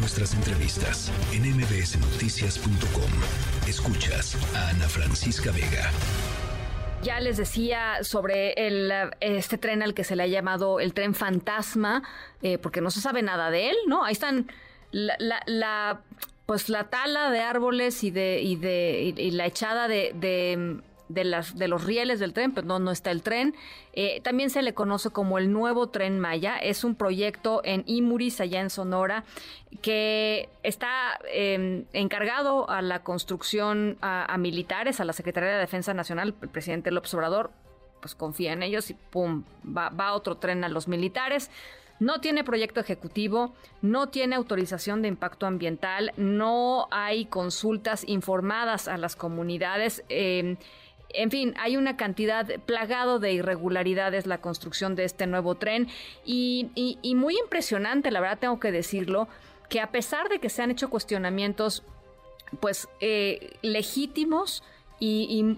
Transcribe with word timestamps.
nuestras 0.00 0.34
entrevistas 0.34 1.12
en 1.32 1.42
mbsnoticias.com. 1.42 3.10
Escuchas 3.68 4.36
a 4.56 4.70
Ana 4.70 4.88
Francisca 4.88 5.52
Vega. 5.52 5.90
Ya 7.02 7.20
les 7.20 7.36
decía 7.36 8.02
sobre 8.02 8.54
este 9.20 9.58
tren 9.58 9.82
al 9.82 9.92
que 9.92 10.04
se 10.04 10.16
le 10.16 10.22
ha 10.22 10.26
llamado 10.26 10.80
el 10.80 10.94
tren 10.94 11.14
fantasma, 11.14 12.02
eh, 12.42 12.56
porque 12.58 12.80
no 12.80 12.90
se 12.90 13.00
sabe 13.00 13.22
nada 13.22 13.50
de 13.50 13.70
él, 13.70 13.76
¿no? 13.86 14.04
Ahí 14.04 14.12
están 14.12 14.50
la, 14.90 16.00
pues 16.46 16.68
la 16.68 16.84
tala 16.88 17.30
de 17.30 17.40
árboles 17.40 18.02
y 18.02 18.10
de 18.10 18.40
y 18.40 18.56
de 18.56 19.14
y 19.16 19.30
la 19.32 19.46
echada 19.46 19.86
de, 19.86 20.80
de 21.10 21.68
los 21.68 21.84
rieles 21.84 22.20
del 22.20 22.32
tren, 22.32 22.52
pero 22.52 22.66
no, 22.66 22.78
no 22.78 22.90
está 22.90 23.10
el 23.10 23.22
tren. 23.22 23.54
Eh, 23.92 24.20
también 24.22 24.50
se 24.50 24.62
le 24.62 24.74
conoce 24.74 25.10
como 25.10 25.38
el 25.38 25.52
nuevo 25.52 25.88
tren 25.88 26.20
Maya. 26.20 26.56
Es 26.56 26.84
un 26.84 26.94
proyecto 26.94 27.60
en 27.64 27.82
Imuris, 27.86 28.40
allá 28.40 28.60
en 28.60 28.70
Sonora, 28.70 29.24
que 29.82 30.48
está 30.62 31.18
em, 31.32 31.84
encargado 31.92 32.70
a 32.70 32.82
la 32.82 33.02
construcción 33.02 33.98
a, 34.00 34.36
militares, 34.38 35.00
a 35.00 35.04
la 35.04 35.12
Secretaría 35.12 35.50
de 35.50 35.58
Defensa 35.58 35.94
Nacional, 35.94 36.34
el 36.40 36.48
presidente 36.48 36.90
López 36.90 37.12
Obrador 37.14 37.50
pues 38.00 38.14
confía 38.14 38.54
en 38.54 38.62
ellos 38.62 38.88
y 38.88 38.94
pum, 38.94 39.44
va, 39.66 39.90
va 39.90 40.14
otro 40.14 40.38
tren 40.38 40.64
a 40.64 40.70
los 40.70 40.88
militares. 40.88 41.50
No 42.00 42.22
tiene 42.22 42.44
proyecto 42.44 42.80
ejecutivo, 42.80 43.52
no 43.82 44.08
tiene 44.08 44.34
autorización 44.34 45.02
de 45.02 45.08
impacto 45.08 45.44
ambiental, 45.44 46.12
no 46.16 46.88
hay 46.90 47.26
consultas 47.26 48.04
informadas 48.08 48.88
a 48.88 48.96
las 48.96 49.16
comunidades. 49.16 50.02
Em, 50.08 50.56
en 51.14 51.30
fin, 51.30 51.54
hay 51.58 51.76
una 51.76 51.96
cantidad 51.96 52.46
plagado 52.66 53.18
de 53.18 53.32
irregularidades 53.32 54.26
la 54.26 54.40
construcción 54.40 54.94
de 54.94 55.04
este 55.04 55.26
nuevo 55.26 55.54
tren 55.54 55.88
y, 56.24 56.70
muy 57.16 57.38
impresionante, 57.38 58.10
la 58.10 58.20
verdad 58.20 58.38
tengo 58.38 58.60
que 58.60 58.72
decirlo, 58.72 59.28
que 59.68 59.80
a 59.80 59.90
pesar 59.90 60.28
de 60.28 60.38
que 60.40 60.48
se 60.48 60.62
han 60.62 60.70
hecho 60.70 60.90
cuestionamientos 60.90 61.82
pues 62.60 62.88
eh, 63.00 63.56
legítimos, 63.62 64.64
y, 65.02 65.56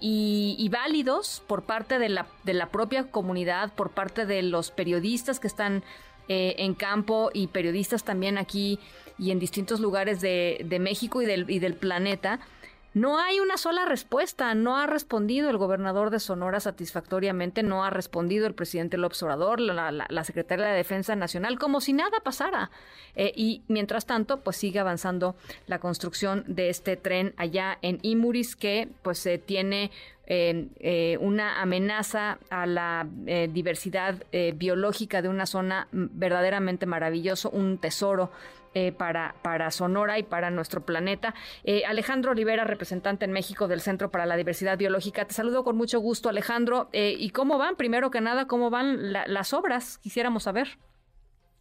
y, 0.00 0.68
válidos 0.70 1.42
por 1.46 1.62
parte 1.64 1.98
de 1.98 2.08
la, 2.08 2.26
propia 2.72 3.10
comunidad, 3.10 3.70
por 3.74 3.90
parte 3.90 4.24
de 4.24 4.42
los 4.42 4.70
periodistas 4.70 5.38
que 5.40 5.46
están 5.46 5.82
eh, 6.28 6.54
en 6.58 6.72
campo 6.74 7.30
y 7.34 7.48
periodistas 7.48 8.02
también 8.02 8.38
aquí 8.38 8.78
y 9.18 9.30
en 9.30 9.38
distintos 9.38 9.80
lugares 9.80 10.22
de, 10.22 10.78
México 10.80 11.20
y 11.20 11.26
y 11.26 11.58
del 11.58 11.74
planeta 11.74 12.40
no 12.92 13.18
hay 13.18 13.38
una 13.38 13.56
sola 13.56 13.84
respuesta, 13.84 14.54
no 14.54 14.76
ha 14.76 14.86
respondido 14.86 15.48
el 15.48 15.56
gobernador 15.56 16.10
de 16.10 16.18
Sonora 16.18 16.58
satisfactoriamente, 16.58 17.62
no 17.62 17.84
ha 17.84 17.90
respondido 17.90 18.46
el 18.46 18.54
presidente 18.54 18.96
López 18.96 19.22
Obrador, 19.22 19.60
la, 19.60 19.92
la, 19.92 20.24
secretaria 20.24 20.66
de 20.66 20.76
Defensa 20.76 21.14
Nacional, 21.14 21.58
como 21.58 21.80
si 21.80 21.92
nada 21.92 22.18
pasara. 22.24 22.70
Eh, 23.14 23.32
y 23.36 23.62
mientras 23.68 24.06
tanto, 24.06 24.40
pues 24.40 24.56
sigue 24.56 24.80
avanzando 24.80 25.36
la 25.66 25.78
construcción 25.78 26.44
de 26.46 26.68
este 26.68 26.96
tren 26.96 27.32
allá 27.36 27.78
en 27.82 27.98
Imuris, 28.02 28.56
que 28.56 28.88
pues 29.02 29.18
se 29.18 29.38
tiene 29.38 29.90
eh, 30.32 31.18
una 31.20 31.60
amenaza 31.60 32.38
a 32.50 32.64
la 32.64 33.04
eh, 33.26 33.50
diversidad 33.52 34.14
eh, 34.30 34.54
biológica 34.54 35.22
de 35.22 35.28
una 35.28 35.44
zona 35.44 35.88
verdaderamente 35.90 36.86
maravilloso, 36.86 37.50
un 37.50 37.78
tesoro 37.78 38.30
para, 38.96 39.34
para 39.42 39.70
Sonora 39.70 40.18
y 40.18 40.22
para 40.22 40.50
nuestro 40.50 40.84
planeta. 40.84 41.34
Alejandro 41.86 42.32
Olivera, 42.32 42.64
representante 42.64 43.24
en 43.24 43.32
México 43.32 43.68
del 43.68 43.80
Centro 43.80 44.10
para 44.10 44.26
la 44.26 44.36
Diversidad 44.36 44.78
Biológica, 44.78 45.24
te 45.26 45.34
saludo 45.34 45.64
con 45.64 45.76
mucho 45.76 46.00
gusto, 46.00 46.28
Alejandro. 46.28 46.88
¿Y 46.92 47.30
cómo 47.30 47.58
van? 47.58 47.76
Primero 47.76 48.10
que 48.10 48.20
nada, 48.20 48.46
¿cómo 48.46 48.70
van 48.70 49.12
las 49.12 49.52
obras? 49.52 49.98
Quisiéramos 49.98 50.44
saber. 50.44 50.68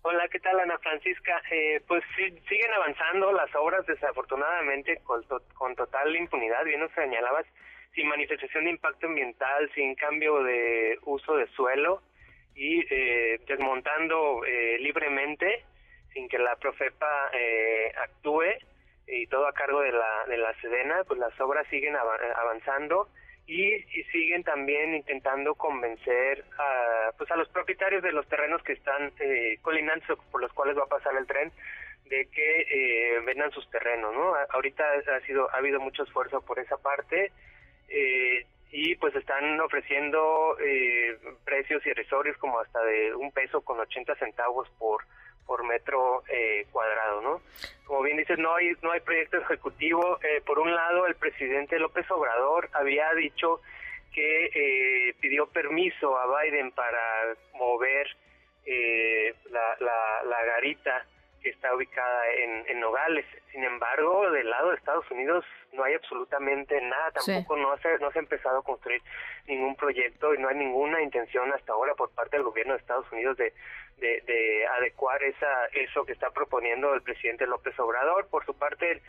Hola, 0.01 0.27
¿qué 0.29 0.39
tal 0.39 0.59
Ana 0.59 0.77
Francisca? 0.77 1.41
pues 1.87 2.03
siguen 2.15 2.73
avanzando 2.73 3.33
las 3.33 3.53
obras 3.55 3.85
desafortunadamente 3.85 5.01
con, 5.03 5.21
con 5.53 5.75
total 5.75 6.15
impunidad, 6.15 6.63
bien 6.63 6.79
nos 6.79 6.91
señalabas, 6.93 7.45
sin 7.93 8.07
manifestación 8.07 8.63
de 8.63 8.71
impacto 8.71 9.07
ambiental, 9.07 9.69
sin 9.75 9.95
cambio 9.95 10.41
de 10.43 10.97
uso 11.05 11.35
de 11.35 11.47
suelo 11.49 12.01
y 12.55 12.85
eh, 12.89 13.41
desmontando 13.47 14.43
eh, 14.45 14.77
libremente 14.79 15.65
sin 16.13 16.27
que 16.27 16.39
la 16.39 16.55
Profepa 16.55 17.29
eh, 17.33 17.91
actúe 17.97 18.53
y 19.07 19.27
todo 19.27 19.47
a 19.47 19.53
cargo 19.53 19.81
de 19.81 19.91
la 19.91 20.25
de 20.27 20.37
la 20.37 20.53
Sedena, 20.61 21.03
pues 21.07 21.19
las 21.19 21.39
obras 21.39 21.67
siguen 21.69 21.95
avanzando 21.95 23.09
y, 23.47 23.79
siguen 24.11 24.43
también 24.43 24.93
intentando 24.93 25.55
convencer 25.55 26.45
a 26.57 27.11
pues 27.17 27.29
a 27.31 27.35
los 27.35 27.49
propietarios 27.49 28.03
de 28.03 28.11
los 28.11 28.27
terrenos 28.27 28.61
que 28.63 28.73
están 28.73 29.11
eh, 29.19 29.57
colindantes 29.61 30.17
por 30.31 30.41
los 30.41 30.53
cuales 30.53 30.77
va 30.77 30.83
a 30.83 30.97
pasar 30.97 31.15
el 31.17 31.25
tren 31.25 31.51
de 32.05 32.27
que 32.27 32.61
eh, 32.69 33.19
vendan 33.25 33.51
sus 33.51 33.69
terrenos, 33.69 34.13
¿no? 34.13 34.33
Ahorita 34.49 34.83
ha 35.15 35.19
sido 35.21 35.49
ha 35.51 35.57
habido 35.57 35.79
mucho 35.79 36.03
esfuerzo 36.03 36.41
por 36.41 36.59
esa 36.59 36.77
parte 36.77 37.31
eh, 37.87 38.45
y 38.71 38.95
pues 38.95 39.15
están 39.15 39.59
ofreciendo 39.59 40.57
eh, 40.59 41.17
precios 41.43 41.85
irrisorios 41.85 42.37
como 42.37 42.59
hasta 42.59 42.83
de 42.83 43.15
un 43.15 43.31
peso 43.31 43.61
con 43.61 43.79
80 43.79 44.15
centavos 44.15 44.69
por 44.77 45.03
por 45.49 45.63
metro 45.63 46.21
eh, 46.31 46.67
cuadrado, 46.71 47.21
¿no? 47.21 47.41
Como 47.85 48.03
bien 48.03 48.17
dices, 48.17 48.37
no 48.37 48.53
hay 48.53 48.71
no 48.83 48.91
hay 48.91 48.99
proyecto 48.99 49.37
ejecutivo. 49.37 50.19
Eh, 50.21 50.41
por 50.45 50.59
un 50.59 50.71
lado, 50.75 51.07
el 51.07 51.15
presidente 51.15 51.79
López 51.79 52.05
Obrador 52.11 52.69
había 52.73 53.11
dicho 53.15 53.59
que 54.13 54.45
eh, 54.53 55.15
pidió 55.19 55.47
permiso 55.47 56.19
a 56.19 56.43
Biden 56.43 56.71
para 56.71 57.33
mover 57.55 58.05
eh, 58.63 59.33
la, 59.49 59.75
la, 59.79 60.23
la 60.23 60.45
garita 60.45 61.03
que 61.41 61.49
está 61.49 61.73
ubicada 61.73 62.31
en, 62.31 62.65
en 62.67 62.79
Nogales. 62.79 63.25
Sin 63.51 63.63
embargo, 63.63 64.29
del 64.31 64.49
lado 64.49 64.69
de 64.69 64.75
Estados 64.75 65.09
Unidos 65.11 65.45
no 65.73 65.83
hay 65.83 65.93
absolutamente 65.93 66.79
nada, 66.81 67.11
tampoco 67.11 67.55
no, 67.57 67.77
se, 67.77 67.97
no 67.99 68.11
se 68.11 68.19
ha 68.19 68.21
empezado 68.21 68.59
a 68.59 68.63
construir 68.63 69.01
ningún 69.47 69.75
proyecto 69.75 70.33
y 70.33 70.37
no 70.39 70.49
hay 70.49 70.55
ninguna 70.55 71.01
intención 71.01 71.51
hasta 71.53 71.73
ahora 71.73 71.93
por 71.95 72.11
parte 72.11 72.37
del 72.37 72.45
gobierno 72.45 72.73
de 72.73 72.79
Estados 72.79 73.11
Unidos 73.11 73.37
de, 73.37 73.53
de, 73.97 74.67
adecuar 74.77 75.21
esa 75.23 75.65
eso 75.73 76.05
que 76.05 76.13
está 76.13 76.31
proponiendo 76.31 76.93
el 76.93 77.01
presidente 77.01 77.45
López 77.45 77.77
Obrador. 77.79 78.27
Por 78.29 78.45
su 78.45 78.57
parte, 78.57 79.01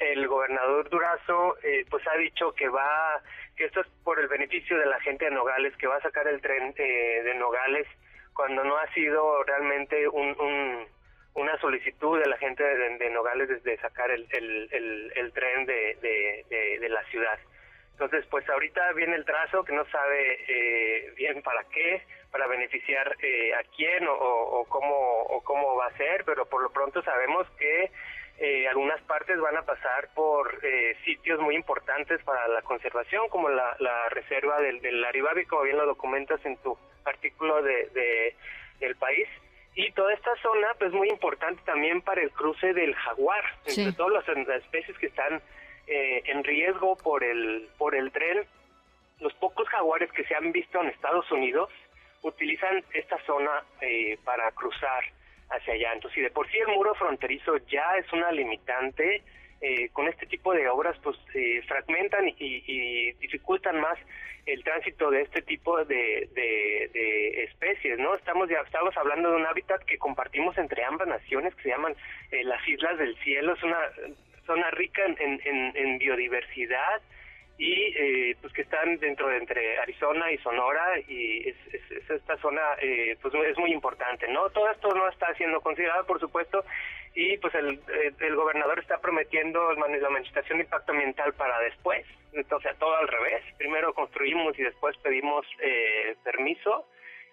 el, 0.00 0.26
gobernador 0.26 0.88
Durazo 0.88 1.56
eh, 1.62 1.84
pues 1.90 2.06
ha 2.08 2.16
dicho 2.16 2.52
que 2.54 2.68
va, 2.68 3.22
que 3.56 3.64
esto 3.64 3.80
es 3.80 3.86
por 4.04 4.18
el 4.20 4.28
beneficio 4.28 4.78
de 4.78 4.86
la 4.86 5.00
gente 5.00 5.26
de 5.26 5.30
Nogales, 5.30 5.76
que 5.76 5.86
va 5.86 5.96
a 5.96 6.02
sacar 6.02 6.26
el 6.28 6.40
tren 6.40 6.74
eh, 6.76 7.22
de 7.24 7.34
Nogales 7.34 7.86
cuando 8.34 8.62
no 8.62 8.76
ha 8.76 8.86
sido 8.92 9.42
realmente 9.44 10.08
un 10.08 10.86
una 11.38 11.58
solicitud 11.60 12.18
de 12.18 12.26
la 12.26 12.36
gente 12.36 12.62
de, 12.62 13.10
Nogales 13.10 13.62
de, 13.62 13.76
sacar 13.78 14.10
el, 14.10 14.26
el, 14.32 15.32
tren 15.32 15.66
de, 15.66 15.96
de, 16.80 16.88
la 16.88 17.02
ciudad. 17.04 17.38
Entonces, 17.92 18.24
pues 18.30 18.48
ahorita 18.48 18.92
viene 18.92 19.16
el 19.16 19.24
trazo 19.24 19.64
que 19.64 19.72
no 19.72 19.84
sabe 19.86 20.38
eh, 20.46 21.12
bien 21.16 21.42
para 21.42 21.64
qué, 21.64 22.02
para 22.30 22.46
beneficiar 22.46 23.16
eh, 23.22 23.54
a 23.54 23.62
quién 23.76 24.06
o, 24.06 24.12
o, 24.12 24.64
cómo, 24.66 24.94
o 25.22 25.42
cómo 25.42 25.76
va 25.76 25.86
a 25.86 25.96
ser, 25.96 26.24
pero 26.24 26.46
por 26.46 26.62
lo 26.62 26.70
pronto 26.70 27.02
sabemos 27.02 27.48
que 27.58 27.90
eh, 28.38 28.68
algunas 28.68 29.00
partes 29.02 29.40
van 29.40 29.56
a 29.56 29.62
pasar 29.62 30.10
por 30.14 30.60
eh, 30.62 30.96
sitios 31.04 31.40
muy 31.40 31.56
importantes 31.56 32.22
para 32.22 32.46
la 32.46 32.62
conservación, 32.62 33.28
como 33.30 33.48
la, 33.48 33.76
la 33.80 34.08
reserva 34.10 34.60
del, 34.60 34.80
del 34.80 35.04
Aribabi, 35.04 35.44
como 35.46 35.62
bien 35.62 35.76
lo 35.76 35.86
documentas 35.86 36.44
en 36.46 36.56
tu 36.58 36.78
artículo 37.04 37.62
de, 37.62 37.88
de 37.88 38.36
del 38.78 38.94
país 38.94 39.28
y 39.78 39.92
toda 39.92 40.12
esta 40.12 40.34
zona 40.42 40.66
pues 40.76 40.92
muy 40.92 41.08
importante 41.08 41.62
también 41.64 42.02
para 42.02 42.20
el 42.20 42.32
cruce 42.32 42.74
del 42.74 42.96
jaguar 42.96 43.44
entre 43.64 43.92
todas 43.92 44.26
las, 44.26 44.56
especies 44.64 44.98
que 44.98 45.06
están 45.06 45.40
eh, 45.86 46.20
en 46.24 46.42
riesgo 46.42 46.96
por 46.96 47.22
el 47.22 47.68
por 47.78 47.94
el 47.94 48.10
tren. 48.10 48.44
Los 49.20 49.32
pocos 49.34 49.68
jaguares 49.68 50.10
que 50.10 50.24
se 50.24 50.34
han 50.34 50.50
visto 50.50 50.80
en 50.80 50.88
Estados 50.88 51.30
Unidos 51.30 51.70
utilizan 52.22 52.82
esta 52.92 53.24
zona 53.24 53.62
eh, 53.80 54.18
para 54.24 54.50
cruzar 54.50 55.04
hacia 55.50 55.74
allá. 55.74 55.92
Entonces 55.92 56.16
si 56.16 56.22
de 56.22 56.30
por 56.32 56.50
sí 56.50 56.58
el 56.58 56.74
muro 56.74 56.96
fronterizo 56.96 57.58
ya 57.68 57.98
es 57.98 58.12
una 58.12 58.32
limitante 58.32 59.22
eh, 59.60 59.88
con 59.90 60.08
este 60.08 60.26
tipo 60.26 60.52
de 60.52 60.68
obras 60.68 60.96
pues 61.02 61.16
se 61.32 61.62
fragmentan 61.62 62.28
y, 62.28 62.34
y 62.38 63.12
dificultan 63.14 63.80
más 63.80 63.98
el 64.52 64.64
tránsito 64.64 65.10
de 65.10 65.22
este 65.22 65.42
tipo 65.42 65.84
de, 65.84 66.28
de, 66.34 67.44
especies, 67.44 67.98
¿no? 67.98 68.14
Estamos 68.14 68.48
ya 68.48 68.60
estamos 68.60 68.96
hablando 68.96 69.30
de 69.30 69.36
un 69.36 69.46
hábitat 69.46 69.82
que 69.84 69.98
compartimos 69.98 70.56
entre 70.58 70.84
ambas 70.84 71.06
naciones 71.06 71.54
que 71.54 71.64
se 71.64 71.68
llaman 71.68 71.94
eh, 72.30 72.42
las 72.44 72.66
Islas 72.66 72.98
del 72.98 73.16
Cielo, 73.18 73.54
es 73.54 73.62
una 73.62 73.78
zona 74.46 74.70
rica 74.70 75.02
en, 75.04 75.98
biodiversidad 75.98 77.02
y 77.58 77.72
eh, 77.96 78.36
pues 78.40 78.52
que 78.54 78.62
están 78.62 78.98
dentro 78.98 79.28
de 79.28 79.36
entre 79.36 79.78
Arizona 79.78 80.30
y 80.32 80.38
Sonora 80.38 80.98
y 81.06 81.48
es, 81.48 81.56
esta 82.08 82.36
zona 82.38 82.62
eh, 82.80 83.18
pues 83.20 83.34
es 83.34 83.58
muy 83.58 83.72
importante, 83.72 84.28
¿no? 84.28 84.48
Todo 84.50 84.70
esto 84.70 84.88
no 84.94 85.08
está 85.08 85.34
siendo 85.34 85.60
considerado, 85.60 86.06
por 86.06 86.20
supuesto, 86.20 86.64
y 87.14 87.36
pues 87.38 87.54
el, 87.54 87.80
el, 88.20 88.36
gobernador 88.36 88.78
está 88.78 88.98
prometiendo 89.00 89.72
la 89.72 90.10
manifestación 90.10 90.58
de 90.58 90.64
impacto 90.64 90.92
ambiental 90.92 91.32
para 91.34 91.58
después, 91.60 92.06
entonces 92.32 92.76
todo 92.78 92.94
al 92.96 93.08
revés, 93.08 93.42
primero 93.56 93.94
construimos 93.94 94.58
y 94.58 94.62
después 94.62 94.96
pedimos 94.98 95.46
eh, 95.60 96.16
permiso 96.22 96.86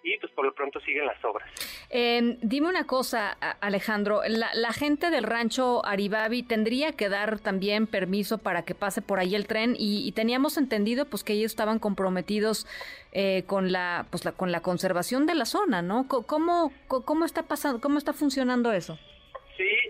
y 0.06 0.18
pues 0.18 0.32
por 0.32 0.44
lo 0.44 0.54
pronto 0.54 0.78
siguen 0.80 1.04
las 1.06 1.22
obras. 1.24 1.50
Eh, 1.90 2.38
dime 2.40 2.68
una 2.68 2.86
cosa, 2.86 3.36
Alejandro, 3.60 4.20
la, 4.26 4.72
gente 4.72 5.10
del 5.10 5.24
rancho 5.24 5.84
Aribabi 5.84 6.44
tendría 6.44 6.92
que 6.92 7.08
dar 7.08 7.40
también 7.40 7.86
permiso 7.88 8.38
para 8.38 8.64
que 8.64 8.74
pase 8.74 9.02
por 9.02 9.18
ahí 9.18 9.34
el 9.34 9.46
tren 9.48 9.74
y, 9.76 10.12
teníamos 10.12 10.56
entendido 10.56 11.06
pues 11.06 11.24
que 11.24 11.32
ellos 11.32 11.52
estaban 11.52 11.78
comprometidos 11.78 12.66
eh, 13.12 13.42
con 13.46 13.72
la 13.72 14.06
pues 14.10 14.24
la, 14.24 14.32
con 14.32 14.52
la 14.52 14.60
conservación 14.60 15.26
de 15.26 15.34
la 15.34 15.44
zona, 15.44 15.82
¿no? 15.82 16.06
¿Cómo, 16.08 16.72
cómo 16.86 17.24
está 17.24 17.42
pasando, 17.42 17.80
cómo 17.80 17.98
está 17.98 18.12
funcionando 18.12 18.72
eso? 18.72 18.98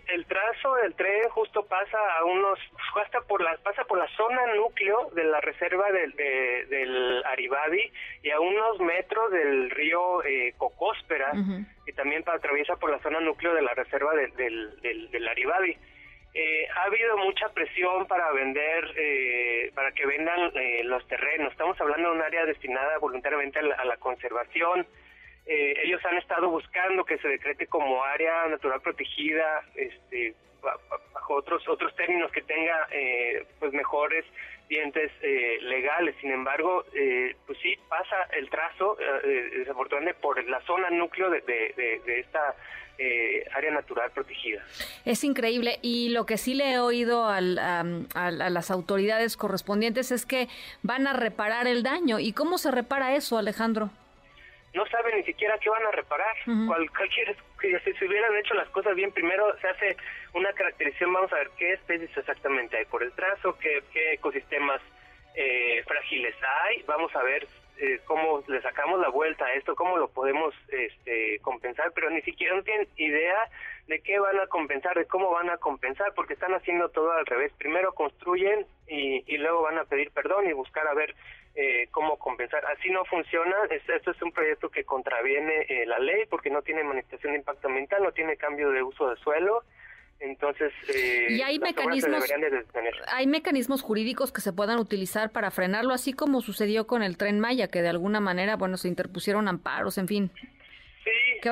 El 0.09 0.25
trazo 0.27 0.75
del 0.77 0.95
tren 0.95 1.29
justo 1.31 1.67
pasa 1.67 1.99
a 2.19 2.25
unos, 2.25 2.59
pasa 2.95 3.21
por 3.27 3.43
la, 3.43 3.57
pasa 3.59 3.85
por 3.85 3.99
la 3.99 4.07
zona 4.17 4.55
núcleo 4.55 5.11
de 5.15 5.25
la 5.25 5.41
reserva 5.41 5.91
del, 5.91 6.13
del 6.13 7.25
Aribadi 7.25 7.91
y 8.23 8.31
a 8.31 8.39
unos 8.39 8.79
metros 8.81 9.33
del 9.33 9.71
río 9.71 10.23
eh, 10.25 10.55
Cocóspera, 10.57 11.33
que 11.85 11.93
también 11.93 12.23
atraviesa 12.27 12.77
por 12.77 12.91
la 12.91 13.01
zona 13.01 13.21
núcleo 13.21 13.53
de 13.55 13.63
la 13.63 13.75
reserva 13.75 14.15
del, 14.15 14.35
del, 14.37 15.11
del, 15.11 15.29
Aribadi. 15.29 15.77
Eh, 16.35 16.69
ha 16.77 16.83
habido 16.85 17.17
mucha 17.17 17.49
presión 17.49 18.07
para 18.07 18.31
vender, 18.31 18.93
eh, 18.97 19.73
para 19.75 19.91
que 19.93 20.07
vendan 20.07 20.53
eh, 20.55 20.85
los 20.85 21.07
terrenos. 21.09 21.51
Estamos 21.51 21.81
hablando 21.81 22.11
de 22.11 22.17
un 22.17 22.23
área 22.23 22.45
destinada 22.45 22.99
voluntariamente 22.99 23.59
a 23.59 23.85
la 23.85 23.97
conservación, 23.97 24.87
eh, 25.47 25.75
ellos 25.85 26.05
han 26.05 26.19
estado 26.19 26.51
buscando 26.51 27.05
que 27.05 27.19
se 27.19 27.29
decrete 27.29 27.69
como 27.69 28.03
área 28.03 28.47
natural 28.49 28.81
protegida, 28.81 29.63
este, 29.77 30.35
bajo 30.61 31.35
otros 31.35 31.67
otros 31.69 31.95
términos 31.95 32.33
que 32.33 32.43
tenga 32.43 32.89
eh, 32.91 33.47
pues 33.61 33.73
mejores 33.73 34.25
dientes 34.69 35.13
eh, 35.23 35.59
legales. 35.63 36.17
Sin 36.21 36.33
embargo, 36.33 36.85
pues 37.47 37.59
sí 37.63 37.79
pasa 37.89 38.17
el 38.33 38.51
trazo 38.51 38.97
desafortunadamente 39.23 40.21
por 40.21 40.43
la 40.49 40.61
zona 40.63 40.91
núcleo 40.91 41.31
de, 41.31 41.41
de, 41.43 42.21
esta 42.21 42.57
área 43.53 43.71
natural 43.71 44.11
protegida. 44.11 44.65
Es 45.05 45.23
increíble 45.23 45.79
y 45.83 46.09
lo 46.09 46.27
que 46.27 46.39
sí 46.39 46.55
le 46.55 46.73
he 46.73 46.81
oído 46.81 47.27
al, 47.27 47.59
a, 47.61 48.31
las 48.33 48.73
autoridades 48.73 49.37
correspondientes 49.37 50.11
es 50.11 50.27
que 50.27 50.49
van 50.83 51.07
a 51.07 51.13
reparar 51.13 51.69
el 51.69 51.85
daño. 51.85 52.19
¿Y 52.19 52.33
cómo 52.33 52.59
se 52.59 52.73
repara 52.73 53.15
eso, 53.15 53.39
Alejandro? 53.39 53.91
No 54.77 54.87
saben 54.87 55.17
ni 55.17 55.25
siquiera 55.25 55.59
qué 55.59 55.71
van 55.71 55.87
a 55.87 55.91
reparar. 55.91 56.37
cualquier, 56.45 57.35
si 57.83 57.93
se 57.95 58.07
hubieran 58.07 58.37
hecho 58.37 58.55
las 58.55 58.69
cosas 58.69 58.95
bien, 58.95 59.11
primero 59.11 59.59
se 59.59 59.69
hace 59.69 59.97
una 60.35 60.53
caracterización, 60.53 61.13
vamos 61.13 61.33
a 61.33 61.37
ver 61.37 61.51
qué 61.57 61.73
especies 61.73 62.15
exactamente 62.17 62.77
hay 62.77 62.85
por 62.85 63.03
el 63.03 63.13
trazo, 63.13 63.57
qué, 63.59 63.83
ecosistemas 64.13 64.83
eh, 65.35 65.83
frágiles 65.87 66.35
hay, 66.65 66.83
vamos 66.83 67.15
a 67.17 67.23
ver 67.23 67.49
eh, 67.79 68.01
cómo 68.05 68.45
le 68.49 68.61
sacamos 68.61 69.01
la 69.01 69.09
vuelta 69.09 69.47
a 69.47 69.55
esto, 69.55 69.75
cómo 69.75 69.97
lo 69.97 70.09
podemos 70.09 70.55
este, 70.69 71.39
compensar, 71.41 71.93
pero 71.95 72.11
ni 72.11 72.21
siquiera 72.23 72.55
no 72.55 72.63
tienen 72.63 72.87
idea 72.97 73.49
de 73.87 74.01
qué 74.01 74.19
van 74.19 74.39
a 74.41 74.47
compensar, 74.47 74.95
de 74.97 75.07
cómo 75.07 75.31
van 75.31 75.49
a 75.49 75.57
compensar, 75.57 76.13
porque 76.15 76.35
están 76.35 76.53
haciendo 76.55 76.89
todo 76.91 77.13
al 77.13 77.25
revés. 77.25 77.53
Primero 77.59 77.93
construyen 77.93 78.67
y, 78.89 79.25
y 79.27 79.39
luego 79.39 79.63
van 79.63 79.79
a 79.79 79.85
pedir 79.85 80.11
perdón 80.11 80.49
y 80.49 80.53
buscar 80.53 80.87
a 80.87 80.95
ver 80.95 81.15
eh, 81.57 81.89
cómo 81.91 82.19
compensar. 82.19 82.65
Así 82.67 82.91
no 82.91 83.05
funciona. 83.07 83.57
Esto 83.71 84.11
es 84.11 84.23
un 84.23 84.31
proyecto 84.31 84.69
que 84.69 84.85
contraviene 84.85 85.63
eh, 85.69 85.87
la 85.87 85.99
ley 85.99 86.27
porque 86.29 86.51
no 86.51 86.61
tiene 86.61 86.85
manifestación 86.85 87.33
de 87.33 87.39
impacto 87.39 87.69
ambiental, 87.69 88.03
no 88.03 88.13
tiene 88.13 88.37
cambio 88.37 88.71
de 88.71 88.83
uso 88.83 89.09
de 89.09 89.17
suelo. 89.17 89.63
Entonces, 90.21 90.73
eh, 90.95 91.27
y 91.31 91.43
hay 91.43 91.59
mecanismos, 91.59 92.25
hay 93.09 93.27
mecanismos 93.27 93.83
jurídicos 93.83 94.33
que 94.33 94.41
se 94.41 94.53
puedan 94.53 94.79
utilizar 94.79 95.31
para 95.31 95.51
frenarlo, 95.51 95.93
así 95.93 96.15
como 96.15 96.41
sucedió 96.41 96.87
con 96.87 97.03
el 97.03 97.19
tren 97.19 97.39
Maya, 97.39 97.69
que 97.69 97.83
de 97.83 97.89
alguna 97.89 98.21
manera, 98.21 98.57
bueno, 98.57 98.79
se 98.79 98.89
interpusieron 98.89 99.47
amparos, 99.49 99.99
en 99.99 100.09
fin. 100.09 100.31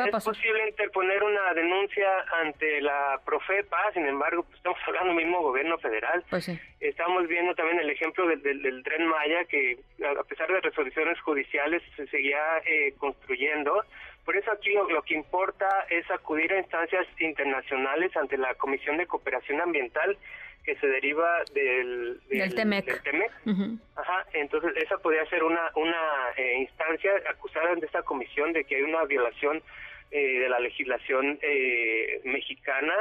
Sí, 0.02 0.10
es 0.12 0.24
posible 0.24 0.68
interponer 0.68 1.22
una 1.22 1.54
denuncia 1.54 2.08
ante 2.42 2.80
la 2.80 3.20
Profepa, 3.24 3.92
sin 3.92 4.06
embargo, 4.06 4.42
pues 4.42 4.56
estamos 4.56 4.78
hablando 4.86 5.14
del 5.14 5.24
mismo 5.24 5.42
gobierno 5.42 5.78
federal. 5.78 6.24
Pues 6.30 6.44
sí. 6.44 6.58
Estamos 6.80 7.26
viendo 7.28 7.54
también 7.54 7.78
el 7.78 7.90
ejemplo 7.90 8.26
del, 8.26 8.42
del, 8.42 8.82
tren 8.82 9.06
Maya, 9.06 9.44
que 9.44 9.78
a 10.04 10.22
pesar 10.24 10.48
de 10.48 10.60
resoluciones 10.60 11.20
judiciales 11.20 11.82
se 11.96 12.06
seguía 12.08 12.58
eh, 12.66 12.94
construyendo. 12.98 13.84
Por 14.24 14.36
eso 14.36 14.50
aquí 14.52 14.72
lo, 14.72 15.02
que 15.02 15.14
importa 15.14 15.68
es 15.90 16.10
acudir 16.10 16.52
a 16.52 16.58
instancias 16.58 17.06
internacionales 17.18 18.16
ante 18.16 18.38
la 18.38 18.54
Comisión 18.54 18.96
de 18.96 19.06
Cooperación 19.06 19.60
Ambiental 19.60 20.16
que 20.64 20.76
se 20.76 20.86
deriva 20.86 21.42
del, 21.52 22.20
del, 22.28 22.54
TEMEC. 23.02 23.32
Ajá, 23.96 24.26
entonces 24.32 24.72
esa 24.76 24.98
podría 24.98 25.24
ser 25.26 25.44
una, 25.44 25.70
una 25.76 26.30
eh, 26.36 26.58
instancia 26.60 27.12
acusada 27.28 27.74
de 27.74 27.84
esta 27.84 28.02
comisión 28.02 28.52
de 28.52 28.64
que 28.64 28.76
hay 28.76 28.82
una 28.82 29.04
violación 29.04 29.62
eh, 30.10 30.38
de 30.40 30.48
la 30.48 30.58
legislación 30.60 31.38
eh, 31.42 32.20
mexicana 32.24 32.94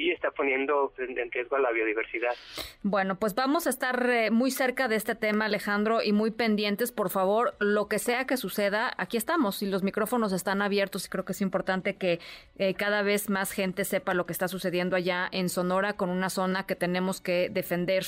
y 0.00 0.12
está 0.12 0.30
poniendo 0.30 0.94
en 0.96 1.30
riesgo 1.30 1.56
a 1.56 1.60
la 1.60 1.70
biodiversidad. 1.72 2.34
Bueno, 2.82 3.18
pues 3.18 3.34
vamos 3.34 3.66
a 3.66 3.70
estar 3.70 4.08
eh, 4.08 4.30
muy 4.30 4.50
cerca 4.50 4.88
de 4.88 4.96
este 4.96 5.14
tema, 5.14 5.44
Alejandro, 5.44 6.02
y 6.02 6.12
muy 6.12 6.30
pendientes, 6.30 6.90
por 6.90 7.10
favor, 7.10 7.54
lo 7.60 7.86
que 7.86 7.98
sea 7.98 8.26
que 8.26 8.38
suceda, 8.38 8.92
aquí 8.96 9.18
estamos 9.18 9.62
y 9.62 9.66
los 9.66 9.82
micrófonos 9.82 10.32
están 10.32 10.62
abiertos 10.62 11.04
y 11.04 11.10
creo 11.10 11.26
que 11.26 11.32
es 11.32 11.42
importante 11.42 11.96
que 11.96 12.18
eh, 12.56 12.72
cada 12.74 13.02
vez 13.02 13.28
más 13.28 13.52
gente 13.52 13.84
sepa 13.84 14.14
lo 14.14 14.24
que 14.24 14.32
está 14.32 14.48
sucediendo 14.48 14.96
allá 14.96 15.28
en 15.32 15.50
Sonora 15.50 15.92
con 15.92 16.08
una 16.08 16.30
zona 16.30 16.64
que 16.64 16.76
tenemos 16.76 17.20
que 17.20 17.50
defender 17.50 18.06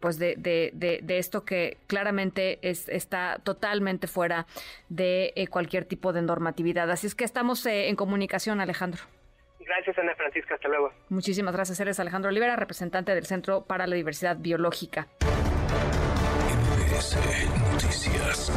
pues 0.00 0.18
de, 0.18 0.36
de, 0.36 1.00
de, 1.02 1.18
esto 1.18 1.44
que 1.44 1.78
claramente 1.86 2.58
es, 2.62 2.88
está 2.88 3.40
totalmente 3.42 4.06
fuera 4.06 4.46
de 4.88 5.32
eh, 5.34 5.46
cualquier 5.48 5.86
tipo 5.86 6.12
de 6.12 6.22
normatividad. 6.22 6.90
Así 6.90 7.06
es 7.06 7.14
que 7.14 7.24
estamos 7.24 7.64
en 7.66 7.96
comunicación, 7.96 8.60
Alejandro. 8.60 9.02
Gracias, 9.66 9.98
Ana 9.98 10.14
Francisca. 10.14 10.54
Hasta 10.54 10.68
luego. 10.68 10.92
Muchísimas 11.08 11.54
gracias. 11.54 11.80
Eres 11.80 11.98
Alejandro 12.00 12.30
Olivera, 12.30 12.56
representante 12.56 13.14
del 13.14 13.26
Centro 13.26 13.64
para 13.64 13.86
la 13.86 13.96
Diversidad 13.96 14.36
Biológica. 14.38 15.08
Noticias. 17.72 18.52